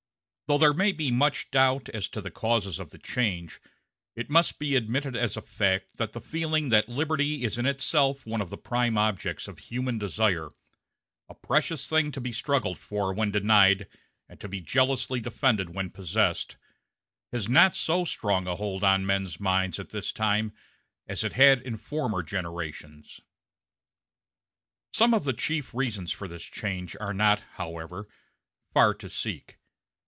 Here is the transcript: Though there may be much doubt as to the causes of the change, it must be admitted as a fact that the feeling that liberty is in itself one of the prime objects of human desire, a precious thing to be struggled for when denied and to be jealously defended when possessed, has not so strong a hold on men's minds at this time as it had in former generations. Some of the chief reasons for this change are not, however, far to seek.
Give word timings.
Though 0.47 0.57
there 0.57 0.73
may 0.73 0.91
be 0.91 1.11
much 1.11 1.49
doubt 1.49 1.87
as 1.91 2.09
to 2.09 2.19
the 2.19 2.29
causes 2.29 2.77
of 2.77 2.89
the 2.89 2.97
change, 2.97 3.61
it 4.17 4.29
must 4.29 4.59
be 4.59 4.75
admitted 4.75 5.15
as 5.15 5.37
a 5.37 5.41
fact 5.41 5.95
that 5.95 6.11
the 6.11 6.19
feeling 6.19 6.67
that 6.67 6.89
liberty 6.89 7.45
is 7.45 7.57
in 7.57 7.65
itself 7.65 8.25
one 8.25 8.41
of 8.41 8.49
the 8.49 8.57
prime 8.57 8.97
objects 8.97 9.47
of 9.47 9.59
human 9.59 9.97
desire, 9.97 10.49
a 11.29 11.35
precious 11.35 11.87
thing 11.87 12.11
to 12.11 12.19
be 12.19 12.33
struggled 12.33 12.77
for 12.79 13.13
when 13.13 13.31
denied 13.31 13.87
and 14.27 14.41
to 14.41 14.49
be 14.49 14.59
jealously 14.59 15.21
defended 15.21 15.73
when 15.73 15.89
possessed, 15.89 16.57
has 17.31 17.47
not 17.47 17.73
so 17.73 18.03
strong 18.03 18.45
a 18.45 18.57
hold 18.57 18.83
on 18.83 19.05
men's 19.05 19.39
minds 19.39 19.79
at 19.79 19.91
this 19.91 20.11
time 20.11 20.51
as 21.07 21.23
it 21.23 21.31
had 21.31 21.61
in 21.61 21.77
former 21.77 22.21
generations. 22.21 23.21
Some 24.91 25.13
of 25.13 25.23
the 25.23 25.31
chief 25.31 25.73
reasons 25.73 26.11
for 26.11 26.27
this 26.27 26.43
change 26.43 26.97
are 26.99 27.13
not, 27.13 27.39
however, 27.55 28.09
far 28.73 28.93
to 28.95 29.09
seek. 29.09 29.57